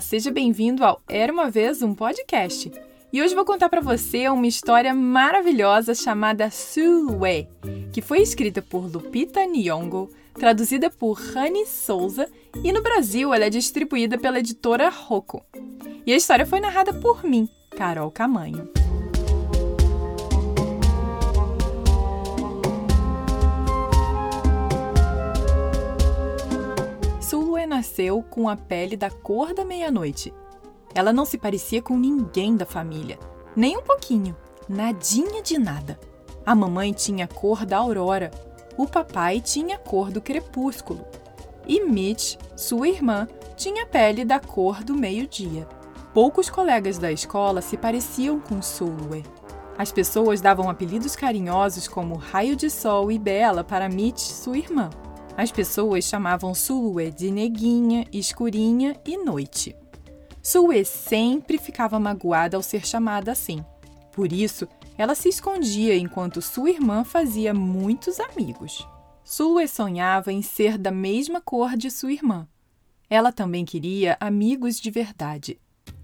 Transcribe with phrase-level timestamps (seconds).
[0.00, 2.70] Seja bem-vindo ao Era uma vez um podcast.
[3.12, 7.48] E hoje vou contar para você uma história maravilhosa chamada Sulwe,
[7.92, 12.28] que foi escrita por Lupita Nyong'o, traduzida por Rani Souza
[12.62, 15.44] e no Brasil ela é distribuída pela editora Rocco.
[16.06, 18.77] E a história foi narrada por mim, Carol Camanho.
[28.30, 30.32] Com a pele da cor da meia-noite.
[30.94, 33.18] Ela não se parecia com ninguém da família,
[33.54, 34.36] nem um pouquinho,
[34.68, 35.98] nadinha de nada.
[36.46, 38.30] A mamãe tinha a cor da aurora,
[38.76, 41.04] o papai tinha a cor do crepúsculo
[41.68, 45.68] e Mitch, sua irmã, tinha a pele da cor do meio-dia.
[46.14, 49.22] Poucos colegas da escola se pareciam com Sulwe.
[49.76, 54.88] As pessoas davam apelidos carinhosos como Raio de Sol e Bela para Mitch, sua irmã.
[55.38, 59.72] As pessoas chamavam Sulwe de Neguinha, Escurinha e Noite.
[60.42, 63.64] Sulwe sempre ficava magoada ao ser chamada assim.
[64.10, 64.66] Por isso,
[64.96, 68.84] ela se escondia enquanto sua irmã fazia muitos amigos.
[69.22, 72.48] Sulwe sonhava em ser da mesma cor de sua irmã.
[73.08, 75.56] Ela também queria amigos de verdade.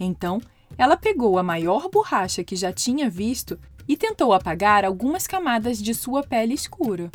[0.00, 0.40] Então,
[0.76, 5.94] ela pegou a maior borracha que já tinha visto e tentou apagar algumas camadas de
[5.94, 7.12] sua pele escura.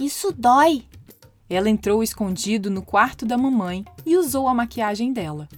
[0.00, 0.84] Isso dói,
[1.48, 5.48] ela entrou escondido no quarto da mamãe e usou a maquiagem dela.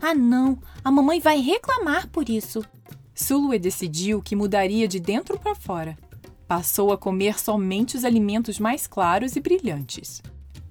[0.00, 0.58] Ah, não!
[0.84, 2.64] A mamãe vai reclamar por isso.
[3.14, 5.96] Sulwe decidiu que mudaria de dentro para fora.
[6.46, 10.22] Passou a comer somente os alimentos mais claros e brilhantes.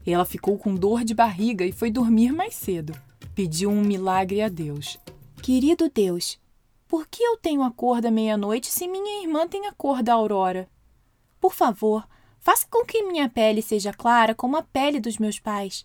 [0.05, 2.93] Ela ficou com dor de barriga e foi dormir mais cedo.
[3.33, 4.99] Pediu um milagre a Deus.
[5.41, 6.39] Querido Deus,
[6.87, 10.13] por que eu tenho a cor da meia-noite se minha irmã tem a cor da
[10.13, 10.69] aurora?
[11.41, 12.07] Por favor,
[12.45, 15.83] Faça com que minha pele seja clara como a pele dos meus pais.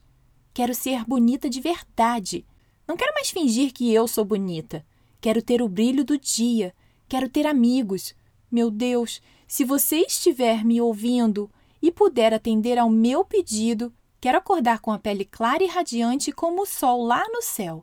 [0.52, 2.44] Quero ser bonita de verdade.
[2.86, 4.84] Não quero mais fingir que eu sou bonita.
[5.22, 6.74] Quero ter o brilho do dia.
[7.08, 8.14] Quero ter amigos.
[8.52, 11.50] Meu Deus, se você estiver me ouvindo
[11.80, 16.64] e puder atender ao meu pedido, quero acordar com a pele clara e radiante como
[16.64, 17.82] o sol lá no céu.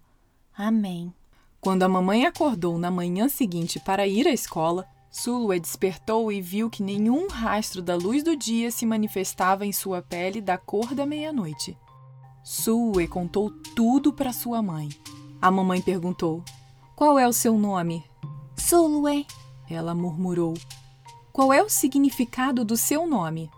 [0.56, 1.12] Amém.
[1.60, 6.70] Quando a mamãe acordou na manhã seguinte para ir à escola, Sulwe despertou e viu
[6.70, 11.06] que nenhum rastro da luz do dia se manifestava em sua pele da cor da
[11.06, 11.78] meia-noite.
[12.44, 14.90] Sulwe contou tudo para sua mãe.
[15.42, 16.44] A mamãe perguntou:
[16.96, 18.04] Qual é o seu nome?
[18.56, 19.26] Sulwe,
[19.70, 20.54] ela murmurou.
[21.32, 23.50] Qual é o significado do seu nome?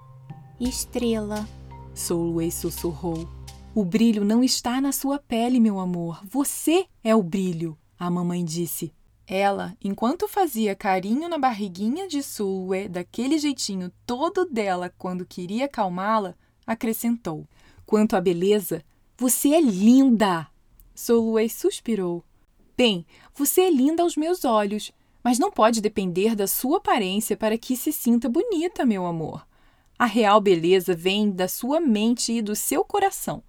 [0.59, 1.47] Estrela.
[1.93, 3.27] Sulwe sussurrou.
[3.73, 6.21] O brilho não está na sua pele, meu amor.
[6.25, 8.93] Você é o brilho, a mamãe disse.
[9.31, 16.33] Ela, enquanto fazia carinho na barriguinha de Sulwe, daquele jeitinho todo dela quando queria acalmá-la,
[16.65, 17.47] acrescentou:
[17.85, 18.83] Quanto à beleza,
[19.15, 20.47] você é linda!
[20.95, 22.23] Sulwe suspirou.
[22.75, 24.91] Bem, você é linda aos meus olhos,
[25.23, 29.45] mas não pode depender da sua aparência para que se sinta bonita, meu amor.
[29.97, 33.43] A real beleza vem da sua mente e do seu coração.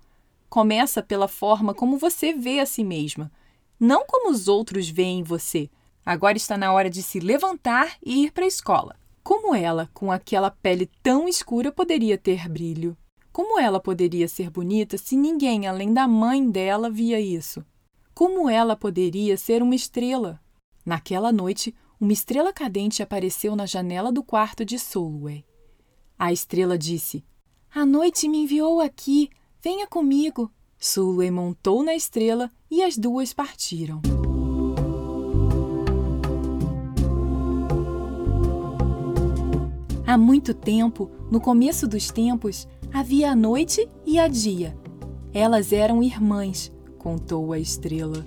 [0.50, 3.32] Começa pela forma como você vê a si mesma
[3.80, 5.70] não como os outros veem você.
[6.04, 8.94] Agora está na hora de se levantar e ir para a escola.
[9.22, 12.96] Como ela, com aquela pele tão escura, poderia ter brilho?
[13.32, 17.64] Como ela poderia ser bonita se ninguém além da mãe dela via isso?
[18.14, 20.41] Como ela poderia ser uma estrela?
[20.84, 25.44] Naquela noite, uma estrela cadente apareceu na janela do quarto de Solway.
[26.18, 27.24] A estrela disse:
[27.74, 29.30] A noite me enviou aqui.
[29.62, 30.50] Venha comigo.
[30.82, 34.00] Sulway montou na estrela e as duas partiram.
[40.06, 44.74] Há muito tempo, no começo dos tempos, havia a noite e a dia.
[45.34, 48.26] Elas eram irmãs, contou a estrela.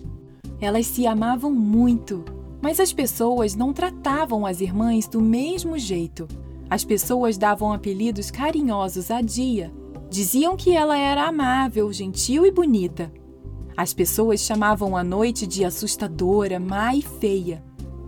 [0.61, 2.23] Elas se amavam muito,
[2.61, 6.27] mas as pessoas não tratavam as irmãs do mesmo jeito.
[6.69, 9.73] As pessoas davam apelidos carinhosos a dia
[10.13, 13.11] Diziam que ela era amável, gentil e bonita.
[13.75, 17.63] As pessoas chamavam a noite de assustadora, má e feia.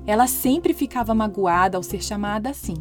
[0.06, 2.76] Ela sempre ficava magoada ao ser chamada assim.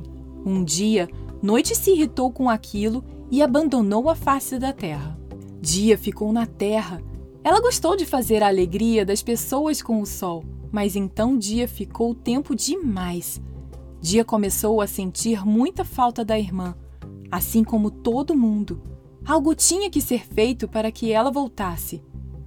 [0.44, 1.08] Um dia,
[1.42, 5.18] Noite se irritou com aquilo e abandonou a face da terra.
[5.58, 7.00] Dia ficou na terra.
[7.42, 12.14] Ela gostou de fazer a alegria das pessoas com o sol, mas então Dia ficou
[12.14, 13.40] tempo demais.
[14.02, 16.74] Dia começou a sentir muita falta da irmã,
[17.30, 18.93] assim como todo mundo.
[19.26, 22.02] Algo tinha que ser feito para que ela voltasse.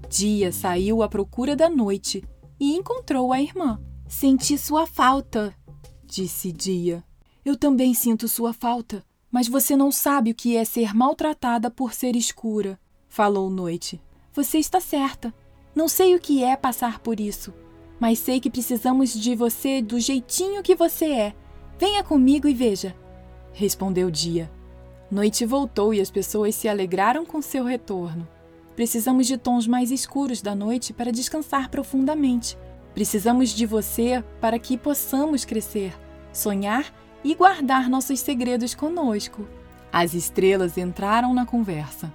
[0.09, 2.24] Dia saiu à procura da noite
[2.59, 3.81] e encontrou a irmã.
[4.07, 5.53] Senti sua falta,
[6.06, 7.03] disse Dia.
[7.44, 11.94] Eu também sinto sua falta, mas você não sabe o que é ser maltratada por
[11.94, 14.01] ser escura, falou Noite.
[14.33, 15.33] Você está certa.
[15.73, 17.53] Não sei o que é passar por isso,
[18.00, 21.35] mas sei que precisamos de você do jeitinho que você é.
[21.80, 22.95] Venha comigo e veja,
[23.51, 24.56] respondeu Dia.
[25.09, 28.27] Noite voltou e as pessoas se alegraram com seu retorno.
[28.75, 32.57] Precisamos de tons mais escuros da noite para descansar profundamente.
[32.94, 35.98] Precisamos de você para que possamos crescer,
[36.33, 36.94] sonhar
[37.24, 39.48] e guardar nossos segredos conosco.
[39.94, 42.13] As estrelas entraram na conversa.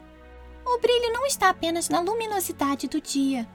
[0.64, 3.48] O brilho não está apenas na luminosidade do dia.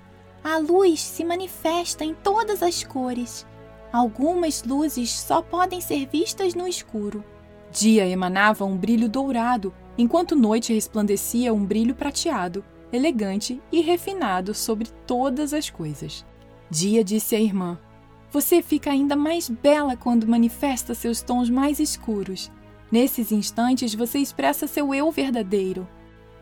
[0.43, 3.45] A luz se manifesta em todas as cores.
[3.93, 7.23] Algumas luzes só podem ser vistas no escuro.
[7.71, 14.87] Dia emanava um brilho dourado, enquanto noite resplandecia um brilho prateado, elegante e refinado sobre
[15.05, 16.25] todas as coisas.
[16.69, 17.77] Dia disse à irmã:
[18.31, 22.51] Você fica ainda mais bela quando manifesta seus tons mais escuros.
[22.91, 25.87] Nesses instantes você expressa seu eu verdadeiro.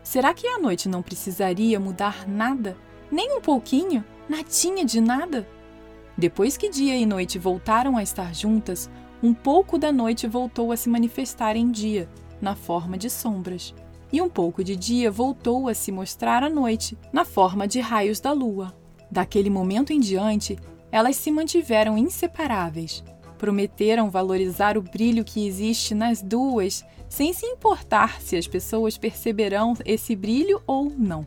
[0.02, 2.76] Será que a noite não precisaria mudar nada?
[3.10, 4.04] Nem um pouquinho?
[4.28, 5.48] Nadinha de nada?
[6.16, 8.88] Depois que dia e noite voltaram a estar juntas,
[9.22, 12.08] um pouco da noite voltou a se manifestar em dia,
[12.40, 13.74] na forma de sombras,
[14.12, 18.20] e um pouco de dia voltou a se mostrar à noite, na forma de raios
[18.20, 18.74] da lua.
[19.10, 20.58] Daquele momento em diante,
[20.90, 23.02] elas se mantiveram inseparáveis.
[23.38, 29.74] Prometeram valorizar o brilho que existe nas duas, sem se importar se as pessoas perceberão
[29.84, 31.26] esse brilho ou não.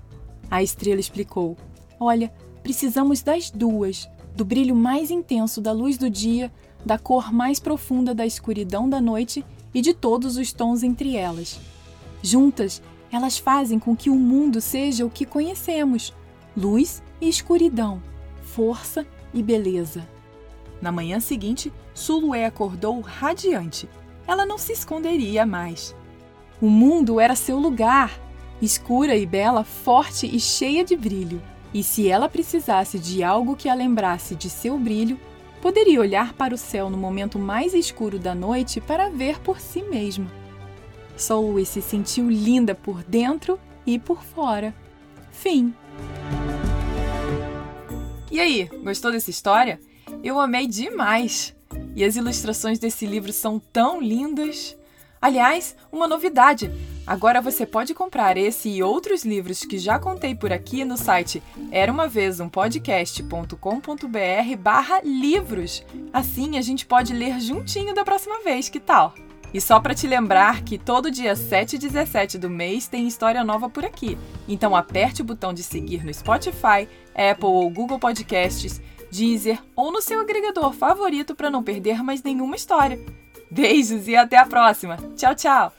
[0.50, 1.56] A estrela explicou:
[2.00, 2.34] Olha,
[2.64, 6.52] precisamos das duas, do brilho mais intenso da luz do dia
[6.86, 11.60] da cor mais profunda da escuridão da noite e de todos os tons entre elas.
[12.22, 12.82] Juntas,
[13.12, 16.14] elas fazem com que o mundo seja o que conhecemos:
[16.56, 18.02] luz e escuridão,
[18.42, 20.08] força e beleza.
[20.82, 23.90] Na manhã seguinte, Sulué acordou radiante.
[24.26, 25.96] Ela não se esconderia mais.
[26.62, 28.18] O mundo era seu lugar,
[28.62, 31.42] escura e bela, forte e cheia de brilho.
[31.74, 35.20] E se ela precisasse de algo que a lembrasse de seu brilho,
[35.62, 39.82] poderia olhar para o céu no momento mais escuro da noite para ver por si
[39.84, 40.28] mesma.
[41.18, 44.74] Solway se sentiu linda por dentro e por fora.
[45.32, 45.74] Fim.
[48.32, 49.80] E aí, gostou dessa história?
[50.24, 51.56] Eu amei demais!
[51.96, 54.78] E as ilustrações desse livro são tão lindas!
[55.22, 56.72] Aliás, uma novidade:
[57.10, 61.42] agora você pode comprar esse e outros livros que já contei por aqui no site
[61.72, 62.48] era uma vez um
[64.56, 65.84] barra livros.
[66.14, 69.16] Assim a gente pode ler juntinho da próxima vez, que tal?
[69.52, 73.44] E só para te lembrar que todo dia 7 e 17 do mês tem história
[73.44, 74.16] nova por aqui.
[74.48, 78.80] Então aperte o botão de seguir no Spotify, Apple ou Google Podcasts,
[79.12, 83.00] Deezer ou no seu agregador favorito para não perder mais nenhuma história.
[83.50, 84.98] Beijos e até a próxima.
[85.16, 85.74] Tchau, tchau!